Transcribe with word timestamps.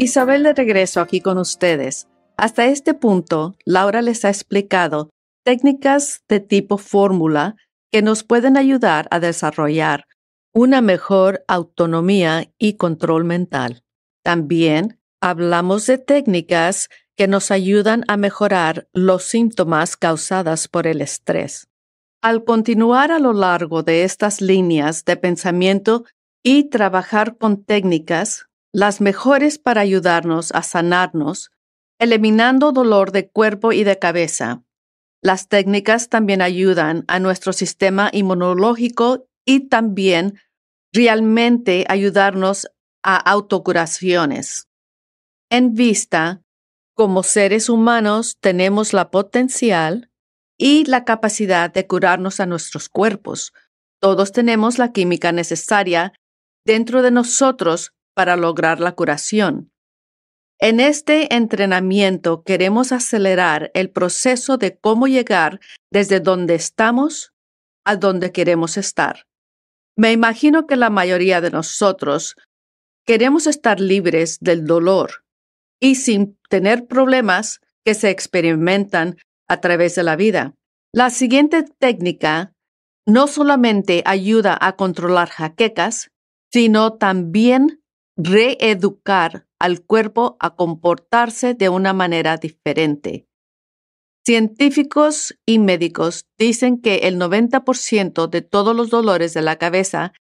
Isabel 0.00 0.44
de 0.44 0.54
regreso 0.54 1.00
aquí 1.00 1.20
con 1.20 1.38
ustedes. 1.38 2.06
Hasta 2.36 2.66
este 2.66 2.94
punto, 2.94 3.56
Laura 3.64 4.00
les 4.00 4.24
ha 4.24 4.28
explicado 4.28 5.10
técnicas 5.44 6.22
de 6.28 6.38
tipo 6.38 6.78
fórmula 6.78 7.56
que 7.90 8.00
nos 8.00 8.22
pueden 8.22 8.56
ayudar 8.56 9.08
a 9.10 9.18
desarrollar 9.18 10.04
una 10.54 10.80
mejor 10.82 11.44
autonomía 11.48 12.52
y 12.58 12.74
control 12.74 13.24
mental. 13.24 13.82
También 14.22 15.00
hablamos 15.20 15.86
de 15.86 15.98
técnicas 15.98 16.88
que 17.16 17.26
nos 17.26 17.50
ayudan 17.50 18.04
a 18.06 18.16
mejorar 18.16 18.86
los 18.92 19.24
síntomas 19.24 19.96
causados 19.96 20.68
por 20.68 20.86
el 20.86 21.00
estrés. 21.00 21.68
Al 22.22 22.44
continuar 22.44 23.10
a 23.10 23.18
lo 23.18 23.32
largo 23.32 23.82
de 23.82 24.04
estas 24.04 24.40
líneas 24.40 25.04
de 25.04 25.16
pensamiento 25.16 26.04
y 26.44 26.70
trabajar 26.70 27.36
con 27.36 27.64
técnicas, 27.64 28.47
las 28.72 29.00
mejores 29.00 29.58
para 29.58 29.80
ayudarnos 29.80 30.52
a 30.52 30.62
sanarnos, 30.62 31.50
eliminando 31.98 32.72
dolor 32.72 33.12
de 33.12 33.28
cuerpo 33.28 33.72
y 33.72 33.84
de 33.84 33.98
cabeza. 33.98 34.62
Las 35.22 35.48
técnicas 35.48 36.08
también 36.08 36.42
ayudan 36.42 37.04
a 37.08 37.18
nuestro 37.18 37.52
sistema 37.52 38.10
inmunológico 38.12 39.26
y 39.44 39.68
también 39.68 40.38
realmente 40.92 41.84
ayudarnos 41.88 42.68
a 43.02 43.16
autocuraciones. 43.16 44.68
En 45.50 45.74
vista, 45.74 46.42
como 46.94 47.22
seres 47.22 47.68
humanos 47.68 48.36
tenemos 48.40 48.92
la 48.92 49.10
potencial 49.10 50.10
y 50.58 50.84
la 50.84 51.04
capacidad 51.04 51.72
de 51.72 51.86
curarnos 51.86 52.40
a 52.40 52.46
nuestros 52.46 52.88
cuerpos. 52.88 53.52
Todos 54.00 54.32
tenemos 54.32 54.78
la 54.78 54.92
química 54.92 55.32
necesaria 55.32 56.12
dentro 56.64 57.02
de 57.02 57.10
nosotros 57.10 57.92
para 58.18 58.34
lograr 58.34 58.80
la 58.80 58.96
curación. 58.96 59.70
En 60.58 60.80
este 60.80 61.36
entrenamiento 61.36 62.42
queremos 62.42 62.90
acelerar 62.90 63.70
el 63.74 63.92
proceso 63.92 64.58
de 64.58 64.76
cómo 64.76 65.06
llegar 65.06 65.60
desde 65.92 66.18
donde 66.18 66.56
estamos 66.56 67.32
a 67.84 67.94
donde 67.94 68.32
queremos 68.32 68.76
estar. 68.76 69.22
Me 69.96 70.10
imagino 70.10 70.66
que 70.66 70.74
la 70.74 70.90
mayoría 70.90 71.40
de 71.40 71.52
nosotros 71.52 72.34
queremos 73.06 73.46
estar 73.46 73.78
libres 73.78 74.38
del 74.40 74.66
dolor 74.66 75.22
y 75.78 75.94
sin 75.94 76.36
tener 76.50 76.88
problemas 76.88 77.60
que 77.84 77.94
se 77.94 78.10
experimentan 78.10 79.16
a 79.46 79.60
través 79.60 79.94
de 79.94 80.02
la 80.02 80.16
vida. 80.16 80.54
La 80.92 81.10
siguiente 81.10 81.62
técnica 81.62 82.52
no 83.06 83.28
solamente 83.28 84.02
ayuda 84.04 84.58
a 84.60 84.74
controlar 84.74 85.28
jaquecas, 85.28 86.10
sino 86.50 86.94
también 86.94 87.80
reeducar 88.18 89.46
al 89.60 89.80
cuerpo 89.80 90.36
a 90.40 90.56
comportarse 90.56 91.54
de 91.54 91.68
una 91.68 91.92
manera 91.92 92.36
diferente. 92.36 93.26
Científicos 94.26 95.38
y 95.46 95.58
médicos 95.58 96.26
dicen 96.36 96.82
que 96.82 97.08
el 97.08 97.18
90% 97.18 98.28
de 98.28 98.42
todos 98.42 98.76
los 98.76 98.90
dolores 98.90 99.32
de 99.32 99.42
la 99.42 99.56
cabeza 99.56 100.12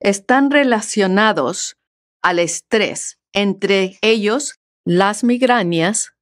están 0.00 0.50
relacionados 0.50 1.76
al 2.22 2.38
estrés, 2.38 3.18
entre 3.32 3.98
ellos 4.02 4.60
las 4.84 5.24
migrañas. 5.24 6.12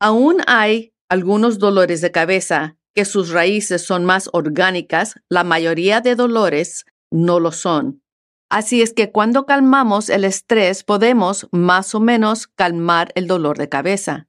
Aún 0.00 0.38
hay 0.46 0.94
algunos 1.10 1.58
dolores 1.58 2.00
de 2.00 2.12
cabeza 2.12 2.78
que 2.94 3.04
sus 3.04 3.30
raíces 3.30 3.82
son 3.82 4.06
más 4.06 4.30
orgánicas, 4.32 5.16
la 5.28 5.44
mayoría 5.44 6.00
de 6.00 6.14
dolores 6.14 6.86
no 7.10 7.40
lo 7.40 7.52
son. 7.52 8.02
Así 8.48 8.80
es 8.80 8.92
que 8.92 9.10
cuando 9.10 9.44
calmamos 9.44 10.08
el 10.08 10.24
estrés 10.24 10.84
podemos 10.84 11.48
más 11.50 11.94
o 11.94 12.00
menos 12.00 12.46
calmar 12.46 13.10
el 13.14 13.26
dolor 13.26 13.58
de 13.58 13.68
cabeza. 13.68 14.28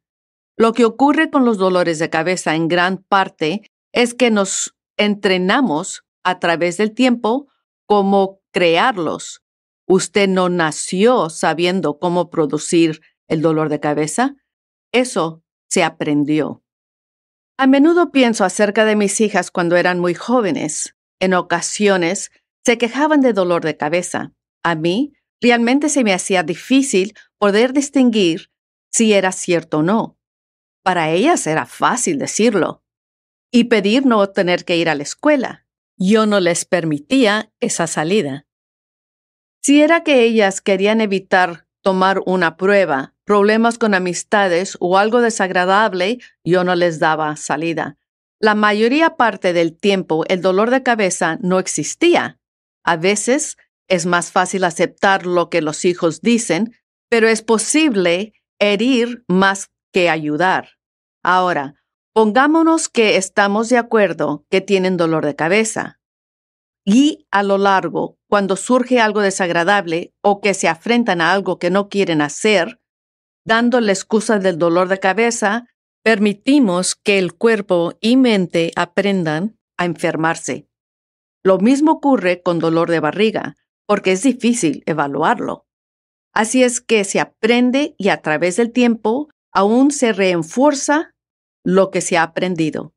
Lo 0.56 0.74
que 0.74 0.86
ocurre 0.86 1.30
con 1.30 1.46
los 1.46 1.58
dolores 1.58 2.00
de 2.00 2.10
cabeza 2.10 2.56
en 2.56 2.68
gran 2.68 2.98
parte 2.98 3.62
es 3.94 4.16
que 4.16 4.32
nos 4.32 4.76
entrenamos 4.98 6.04
a 6.24 6.40
través 6.40 6.78
del 6.78 6.94
tiempo 6.94 7.48
cómo 7.86 8.42
crearlos. 8.52 9.44
Usted 9.88 10.28
no 10.28 10.50
nació 10.50 11.30
sabiendo 11.30 12.00
cómo 12.00 12.30
producir 12.32 13.02
el 13.28 13.42
dolor 13.42 13.70
de 13.70 13.80
cabeza. 13.80 14.36
Eso 14.92 15.44
se 15.70 15.84
aprendió. 15.84 16.64
A 17.58 17.68
menudo 17.68 18.12
pienso 18.12 18.46
acerca 18.46 18.84
de 18.84 18.96
mis 18.96 19.22
hijas 19.22 19.52
cuando 19.52 19.78
eran 19.78 20.00
muy 20.00 20.16
jóvenes. 20.16 20.96
En 21.20 21.34
ocasiones 21.34 22.32
se 22.68 22.78
quejaban 22.78 23.22
de 23.22 23.32
dolor 23.32 23.64
de 23.64 23.78
cabeza. 23.78 24.34
A 24.62 24.76
mí 24.76 25.14
realmente 25.40 25.88
se 25.88 26.04
me 26.04 26.14
hacía 26.14 26.44
difícil 26.44 27.14
poder 27.38 27.72
distinguir 27.72 28.52
si 28.92 29.14
era 29.14 29.32
cierto 29.32 29.78
o 29.78 29.84
no. 29.84 30.20
Para 30.84 31.10
ellas 31.12 31.48
era 31.48 31.66
fácil 31.66 32.20
decirlo 32.20 32.84
y 33.54 33.64
pedir 33.64 34.06
no 34.06 34.28
tener 34.28 34.66
que 34.66 34.76
ir 34.76 34.90
a 34.90 34.96
la 34.96 35.04
escuela. 35.04 35.66
Yo 35.96 36.26
no 36.26 36.42
les 36.42 36.66
permitía 36.66 37.54
esa 37.62 37.88
salida. 37.88 38.46
Si 39.64 39.82
era 39.82 40.04
que 40.04 40.24
ellas 40.24 40.60
querían 40.60 41.00
evitar 41.00 41.68
tomar 41.82 42.22
una 42.26 42.58
prueba, 42.58 43.16
problemas 43.24 43.78
con 43.78 43.94
amistades 43.94 44.76
o 44.82 44.98
algo 44.98 45.22
desagradable, 45.22 46.18
yo 46.44 46.66
no 46.66 46.76
les 46.76 47.00
daba 47.00 47.34
salida. 47.38 47.98
La 48.42 48.56
mayoría 48.56 49.16
parte 49.16 49.54
del 49.54 49.74
tiempo 49.74 50.26
el 50.28 50.42
dolor 50.42 50.70
de 50.70 50.84
cabeza 50.84 51.38
no 51.42 51.60
existía. 51.60 52.42
A 52.88 52.96
veces 52.96 53.58
es 53.90 54.06
más 54.06 54.32
fácil 54.32 54.64
aceptar 54.64 55.26
lo 55.26 55.50
que 55.50 55.62
los 55.62 55.84
hijos 55.84 56.22
dicen, 56.22 56.74
pero 57.10 57.28
es 57.28 57.42
posible 57.42 58.32
herir 58.60 59.26
más 59.28 59.72
que 59.92 60.10
ayudar. 60.10 60.70
Ahora, 61.22 61.76
pongámonos 62.14 62.88
que 62.88 63.18
estamos 63.18 63.68
de 63.68 63.78
acuerdo 63.78 64.46
que 64.50 64.62
tienen 64.62 64.96
dolor 64.96 65.26
de 65.26 65.36
cabeza. 65.36 66.00
Y 66.86 67.28
a 67.30 67.44
lo 67.44 67.58
largo, 67.58 68.18
cuando 68.30 68.56
surge 68.56 69.02
algo 69.02 69.20
desagradable 69.20 70.14
o 70.22 70.40
que 70.40 70.54
se 70.54 70.70
afrentan 70.70 71.20
a 71.20 71.34
algo 71.34 71.60
que 71.60 71.70
no 71.70 71.90
quieren 71.90 72.22
hacer, 72.22 72.80
dando 73.46 73.82
la 73.82 73.92
excusa 73.92 74.40
del 74.40 74.58
dolor 74.58 74.88
de 74.88 75.02
cabeza, 75.02 75.68
permitimos 76.06 76.96
que 76.96 77.20
el 77.20 77.34
cuerpo 77.34 77.98
y 78.00 78.16
mente 78.16 78.72
aprendan 78.78 79.60
a 79.78 79.84
enfermarse. 79.84 80.67
Lo 81.48 81.60
mismo 81.60 81.94
ocurre 81.94 82.42
con 82.42 82.60
dolor 82.60 82.90
de 82.90 83.00
barriga, 83.00 83.56
porque 83.86 84.12
es 84.12 84.22
difícil 84.22 84.84
evaluarlo. 84.86 85.66
Así 86.34 86.62
es 86.62 86.82
que 86.82 87.06
se 87.06 87.22
aprende 87.22 87.96
y 87.98 88.10
a 88.10 88.22
través 88.22 88.58
del 88.58 88.74
tiempo 88.74 89.30
aún 89.54 89.92
se 89.92 90.12
reenfuerza 90.12 91.16
lo 91.64 91.90
que 91.90 92.02
se 92.02 92.18
ha 92.18 92.24
aprendido. 92.24 92.94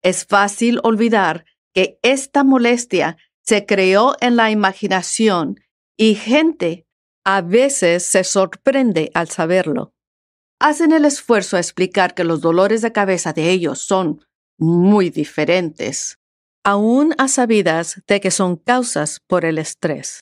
Es 0.00 0.24
fácil 0.24 0.78
olvidar 0.84 1.44
que 1.74 1.98
esta 2.02 2.44
molestia 2.44 3.16
se 3.40 3.66
creó 3.66 4.14
en 4.20 4.36
la 4.36 4.52
imaginación 4.52 5.56
y 5.96 6.14
gente 6.14 6.86
a 7.24 7.40
veces 7.40 8.04
se 8.04 8.22
sorprende 8.22 9.10
al 9.12 9.28
saberlo. 9.28 9.92
Hacen 10.60 10.92
el 10.92 11.04
esfuerzo 11.04 11.56
a 11.56 11.60
explicar 11.60 12.14
que 12.14 12.22
los 12.22 12.42
dolores 12.42 12.80
de 12.80 12.92
cabeza 12.92 13.32
de 13.32 13.50
ellos 13.50 13.80
son 13.80 14.24
muy 14.56 15.10
diferentes 15.10 16.21
aún 16.64 17.14
a 17.18 17.28
sabidas 17.28 18.02
de 18.06 18.20
que 18.20 18.30
son 18.30 18.56
causas 18.56 19.20
por 19.26 19.44
el 19.44 19.58
estrés. 19.58 20.20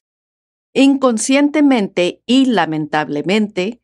Inconscientemente 0.72 2.22
y 2.26 2.46
lamentablemente, 2.46 3.82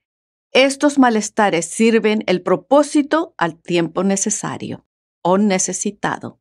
estos 0.52 0.98
malestares 0.98 1.66
sirven 1.66 2.22
el 2.26 2.42
propósito 2.42 3.34
al 3.36 3.60
tiempo 3.60 4.04
necesario 4.04 4.86
o 5.22 5.36
necesitado. 5.36 6.40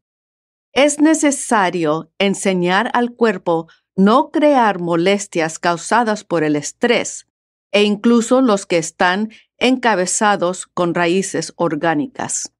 Es 0.71 0.99
necesario 0.99 2.12
enseñar 2.19 2.91
al 2.94 3.13
cuerpo 3.13 3.68
no 3.95 4.29
crear 4.29 4.79
molestias 4.79 5.57
causadas 5.57 6.23
por 6.23 6.44
el 6.44 6.56
estrés 6.56 7.27
e 7.71 7.83
incluso 7.83 8.41
los 8.41 8.65
que 8.65 8.77
están 8.77 9.31
encabezados 9.57 10.65
con 10.68 10.94
raíces 10.94 11.53
orgánicas. 11.56 12.53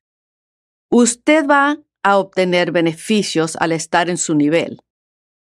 Usted 0.90 1.46
va 1.46 1.80
a 2.06 2.20
obtener 2.20 2.72
beneficios 2.72 3.58
al 3.60 3.72
estar 3.72 4.12
en 4.12 4.18
su 4.18 4.36
nivel. 4.36 4.80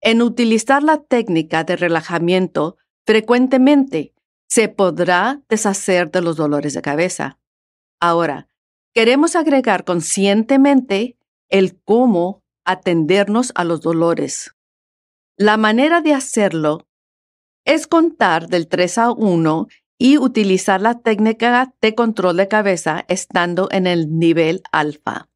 En 0.03 0.21
utilizar 0.21 0.83
la 0.83 1.03
técnica 1.03 1.65
de 1.65 1.75
relajamiento 1.75 2.77
frecuentemente 3.07 4.13
se 4.47 4.69
podrá 4.69 5.41
deshacer 5.49 6.11
de 6.11 6.21
los 6.21 6.37
dolores 6.37 6.75
de 6.75 6.83
cabeza. 6.83 7.39
Ahora, 7.99 8.47
queremos 8.93 9.37
agregar 9.37 9.85
conscientemente 9.85 11.17
el 11.49 11.81
cómo 11.83 12.43
atendernos 12.67 13.53
a 13.55 13.65
los 13.65 13.81
dolores. 13.81 14.55
La 15.39 15.57
manera 15.57 16.03
de 16.03 16.13
hacerlo 16.13 16.87
es 17.65 17.87
contar 17.87 18.49
del 18.49 18.69
3 18.69 18.99
a 18.99 19.13
1 19.13 19.67
y 19.97 20.19
utilizar 20.19 20.83
la 20.83 21.01
técnica 21.01 21.73
de 21.81 21.95
control 21.95 22.37
de 22.37 22.49
cabeza 22.49 23.07
estando 23.09 23.69
en 23.71 23.87
el 23.87 24.19
nivel 24.19 24.63
alfa. 24.73 25.30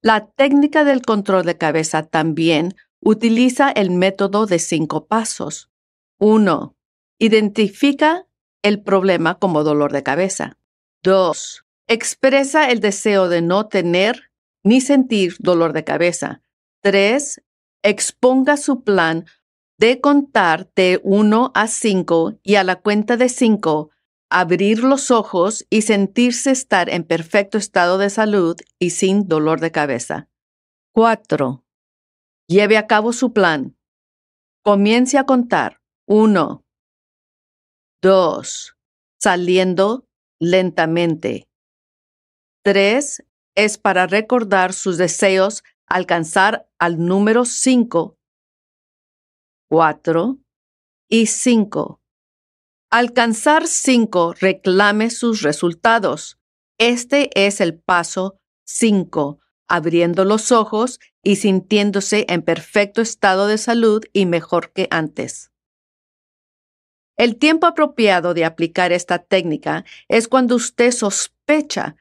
La 0.00 0.26
técnica 0.26 0.84
del 0.84 1.02
control 1.02 1.44
de 1.44 1.58
cabeza 1.58 2.04
también 2.04 2.76
utiliza 3.00 3.70
el 3.70 3.90
método 3.90 4.46
de 4.46 4.60
cinco 4.60 5.06
pasos. 5.06 5.70
1. 6.18 6.76
Identifica 7.18 8.26
el 8.62 8.80
problema 8.80 9.40
como 9.40 9.64
dolor 9.64 9.92
de 9.92 10.04
cabeza. 10.04 10.56
2. 11.02 11.64
Expresa 11.88 12.70
el 12.70 12.78
deseo 12.78 13.28
de 13.28 13.42
no 13.42 13.66
tener 13.66 14.30
ni 14.62 14.80
sentir 14.80 15.34
dolor 15.40 15.72
de 15.72 15.82
cabeza. 15.82 16.42
3. 16.82 17.42
Exponga 17.82 18.56
su 18.56 18.84
plan 18.84 19.26
de 19.78 20.00
contar 20.00 20.70
de 20.76 21.00
1 21.02 21.50
a 21.54 21.66
5 21.66 22.38
y 22.44 22.54
a 22.54 22.62
la 22.62 22.76
cuenta 22.76 23.16
de 23.16 23.28
5 23.28 23.90
abrir 24.30 24.82
los 24.82 25.10
ojos 25.10 25.66
y 25.70 25.82
sentirse 25.82 26.50
estar 26.50 26.88
en 26.90 27.04
perfecto 27.04 27.58
estado 27.58 27.98
de 27.98 28.10
salud 28.10 28.56
y 28.78 28.90
sin 28.90 29.26
dolor 29.26 29.60
de 29.60 29.70
cabeza. 29.70 30.28
4. 30.92 31.64
Lleve 32.46 32.76
a 32.76 32.86
cabo 32.86 33.12
su 33.12 33.32
plan. 33.32 33.76
Comience 34.64 35.16
a 35.18 35.24
contar. 35.24 35.80
1, 36.06 36.64
2. 38.02 38.76
Saliendo 39.20 40.06
lentamente. 40.40 41.48
3. 42.64 43.24
Es 43.54 43.78
para 43.78 44.06
recordar 44.06 44.72
sus 44.72 44.98
deseos 44.98 45.64
alcanzar 45.86 46.68
al 46.78 47.04
número 47.04 47.44
5. 47.44 48.16
4 49.70 50.38
y 51.10 51.26
5. 51.26 52.00
Alcanzar 52.90 53.66
5 53.66 54.36
reclame 54.40 55.10
sus 55.10 55.42
resultados. 55.42 56.38
Este 56.78 57.28
es 57.34 57.60
el 57.60 57.78
paso 57.78 58.40
5, 58.64 59.40
abriendo 59.68 60.24
los 60.24 60.52
ojos 60.52 60.98
y 61.22 61.36
sintiéndose 61.36 62.24
en 62.30 62.40
perfecto 62.40 63.02
estado 63.02 63.46
de 63.46 63.58
salud 63.58 64.04
y 64.14 64.24
mejor 64.24 64.72
que 64.72 64.88
antes. 64.90 65.52
El 67.18 67.36
tiempo 67.36 67.66
apropiado 67.66 68.32
de 68.32 68.46
aplicar 68.46 68.90
esta 68.92 69.18
técnica 69.18 69.84
es 70.08 70.26
cuando 70.26 70.54
usted 70.54 70.90
sospecha 70.90 71.96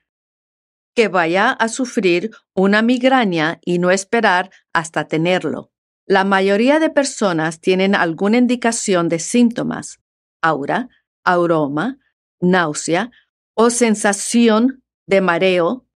que 0.95 1.09
vaya 1.09 1.51
a 1.51 1.67
sufrir 1.67 2.31
una 2.53 2.81
migraña 2.81 3.59
y 3.65 3.79
no 3.79 3.91
esperar 3.91 4.51
hasta 4.71 5.05
tenerlo. 5.09 5.69
La 6.05 6.23
mayoría 6.23 6.79
de 6.79 6.89
personas 6.89 7.59
tienen 7.59 7.93
alguna 7.93 8.37
indicación 8.37 9.09
de 9.09 9.19
síntomas, 9.19 9.99
aura, 10.41 10.89
aroma, 11.23 11.97
náusea 12.39 13.11
o 13.55 13.69
sensación 13.69 14.83
de 15.07 15.21
mareo 15.21 15.87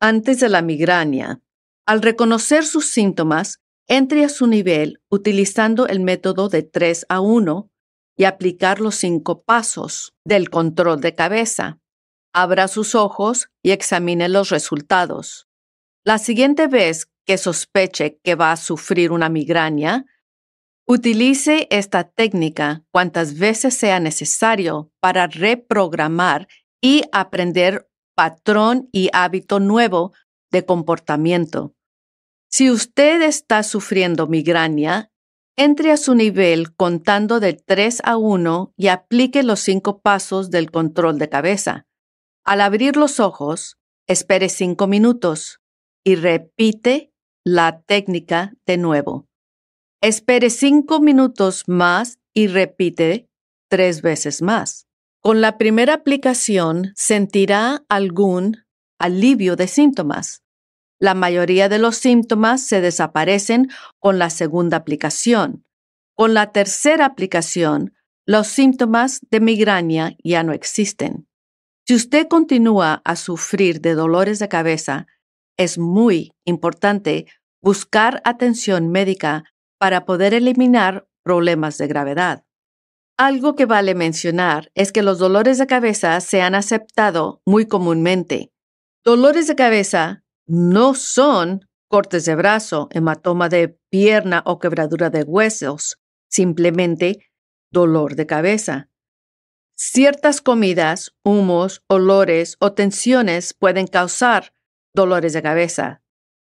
antes 0.00 0.40
de 0.40 0.48
la 0.48 0.62
migraña. 0.62 1.40
Al 1.86 2.02
reconocer 2.02 2.64
sus 2.66 2.90
síntomas, 2.90 3.60
entre 3.88 4.24
a 4.24 4.28
su 4.28 4.46
nivel 4.46 5.00
utilizando 5.08 5.86
el 5.86 6.00
método 6.00 6.48
de 6.48 6.62
3 6.62 7.06
a 7.08 7.20
1 7.20 7.70
y 8.16 8.24
aplicar 8.24 8.80
los 8.80 8.96
cinco 8.96 9.42
pasos 9.42 10.14
del 10.24 10.50
control 10.50 11.00
de 11.00 11.14
cabeza. 11.14 11.78
Abra 12.34 12.68
sus 12.68 12.94
ojos 12.94 13.48
y 13.62 13.70
examine 13.70 14.28
los 14.28 14.50
resultados. 14.50 15.48
La 16.04 16.18
siguiente 16.18 16.66
vez 16.66 17.08
que 17.24 17.38
sospeche 17.38 18.18
que 18.22 18.34
va 18.34 18.52
a 18.52 18.56
sufrir 18.56 19.12
una 19.12 19.28
migraña, 19.28 20.04
Utilice 20.90 21.66
esta 21.68 22.04
técnica 22.04 22.82
cuantas 22.90 23.38
veces 23.38 23.74
sea 23.74 24.00
necesario 24.00 24.90
para 25.00 25.26
reprogramar 25.26 26.48
y 26.80 27.02
aprender 27.12 27.90
patrón 28.16 28.88
y 28.90 29.10
hábito 29.12 29.60
nuevo 29.60 30.14
de 30.50 30.64
comportamiento. 30.64 31.74
Si 32.50 32.70
usted 32.70 33.20
está 33.20 33.64
sufriendo 33.64 34.28
migraña, 34.28 35.10
entre 35.58 35.92
a 35.92 35.98
su 35.98 36.14
nivel 36.14 36.74
contando 36.74 37.38
de 37.38 37.52
3 37.52 38.00
a 38.04 38.16
1 38.16 38.72
y 38.74 38.88
aplique 38.88 39.42
los 39.42 39.60
cinco 39.60 40.00
pasos 40.00 40.50
del 40.50 40.70
control 40.70 41.18
de 41.18 41.28
cabeza. 41.28 41.86
Al 42.44 42.62
abrir 42.62 42.96
los 42.96 43.20
ojos, 43.20 43.76
espere 44.06 44.48
cinco 44.48 44.86
minutos 44.86 45.60
y 46.02 46.14
repite 46.14 47.12
la 47.44 47.82
técnica 47.82 48.54
de 48.64 48.78
nuevo. 48.78 49.28
Espere 50.00 50.50
cinco 50.50 51.00
minutos 51.00 51.64
más 51.66 52.20
y 52.32 52.46
repite 52.46 53.28
tres 53.68 54.00
veces 54.00 54.42
más. 54.42 54.86
Con 55.20 55.40
la 55.40 55.58
primera 55.58 55.94
aplicación 55.94 56.92
sentirá 56.94 57.84
algún 57.88 58.58
alivio 59.00 59.56
de 59.56 59.66
síntomas. 59.66 60.44
La 61.00 61.14
mayoría 61.14 61.68
de 61.68 61.80
los 61.80 61.96
síntomas 61.96 62.62
se 62.62 62.80
desaparecen 62.80 63.70
con 63.98 64.20
la 64.20 64.30
segunda 64.30 64.76
aplicación. 64.76 65.64
Con 66.14 66.32
la 66.32 66.52
tercera 66.52 67.04
aplicación, 67.04 67.94
los 68.24 68.46
síntomas 68.46 69.20
de 69.30 69.40
migraña 69.40 70.16
ya 70.22 70.44
no 70.44 70.52
existen. 70.52 71.26
Si 71.88 71.94
usted 71.94 72.28
continúa 72.28 73.02
a 73.04 73.16
sufrir 73.16 73.80
de 73.80 73.94
dolores 73.94 74.38
de 74.38 74.48
cabeza, 74.48 75.08
es 75.56 75.76
muy 75.76 76.32
importante 76.44 77.26
buscar 77.60 78.20
atención 78.24 78.90
médica 78.90 79.44
para 79.78 80.04
poder 80.04 80.34
eliminar 80.34 81.08
problemas 81.22 81.78
de 81.78 81.86
gravedad. 81.86 82.44
Algo 83.16 83.56
que 83.56 83.66
vale 83.66 83.94
mencionar 83.94 84.70
es 84.74 84.92
que 84.92 85.02
los 85.02 85.18
dolores 85.18 85.58
de 85.58 85.66
cabeza 85.66 86.20
se 86.20 86.40
han 86.40 86.54
aceptado 86.54 87.42
muy 87.44 87.66
comúnmente. 87.66 88.52
Dolores 89.04 89.46
de 89.48 89.56
cabeza 89.56 90.24
no 90.46 90.94
son 90.94 91.68
cortes 91.88 92.24
de 92.24 92.36
brazo, 92.36 92.88
hematoma 92.92 93.48
de 93.48 93.78
pierna 93.90 94.42
o 94.46 94.58
quebradura 94.58 95.10
de 95.10 95.22
huesos, 95.22 95.98
simplemente 96.28 97.30
dolor 97.72 98.14
de 98.14 98.26
cabeza. 98.26 98.88
Ciertas 99.76 100.40
comidas, 100.40 101.14
humos, 101.24 101.82
olores 101.88 102.56
o 102.60 102.72
tensiones 102.72 103.54
pueden 103.54 103.86
causar 103.86 104.52
dolores 104.94 105.32
de 105.32 105.42
cabeza. 105.42 106.02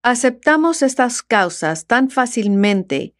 Aceptamos 0.02 0.82
estas 0.82 1.22
causas 1.22 1.86
tan 1.86 2.10
fácilmente 2.10 3.15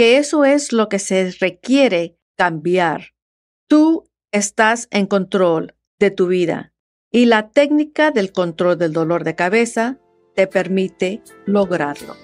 que 0.00 0.16
eso 0.16 0.46
es 0.46 0.72
lo 0.72 0.88
que 0.88 0.98
se 0.98 1.30
requiere 1.40 2.16
cambiar. 2.34 3.08
Tú 3.68 4.08
estás 4.32 4.88
en 4.90 5.06
control 5.06 5.74
de 5.98 6.10
tu 6.10 6.26
vida 6.26 6.72
y 7.12 7.26
la 7.26 7.50
técnica 7.50 8.10
del 8.10 8.32
control 8.32 8.78
del 8.78 8.94
dolor 8.94 9.24
de 9.24 9.34
cabeza 9.34 9.98
te 10.34 10.46
permite 10.46 11.20
lograrlo. 11.44 12.16